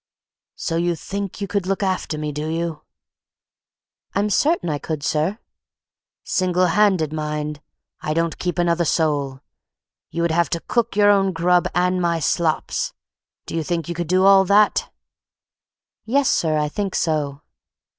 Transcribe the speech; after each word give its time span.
"So 0.55 0.77
you 0.77 0.95
think 0.95 1.41
you 1.41 1.47
could 1.47 1.67
look 1.67 1.83
after 1.83 2.17
me, 2.17 2.31
do 2.31 2.47
you?" 2.49 2.81
"I'm 4.15 4.31
certain 4.31 4.67
I 4.67 4.79
could, 4.79 5.03
sir." 5.03 5.37
"Single 6.23 6.65
handed, 6.73 7.13
mind! 7.13 7.61
I 8.01 8.15
don't 8.15 8.39
keep 8.39 8.57
another 8.57 8.83
soul. 8.83 9.41
You 10.09 10.23
would 10.23 10.31
have 10.31 10.49
to 10.49 10.59
cook 10.59 10.95
your 10.95 11.11
own 11.11 11.33
grub 11.33 11.67
and 11.75 12.01
my 12.01 12.19
slops. 12.19 12.93
Do 13.45 13.55
you 13.55 13.61
think 13.63 13.87
you 13.87 13.93
could 13.93 14.07
do 14.07 14.25
all 14.25 14.43
that?" 14.45 14.89
"Yes, 16.03 16.27
sir, 16.31 16.57
I 16.57 16.67
think 16.67 16.95
so." 16.95 17.43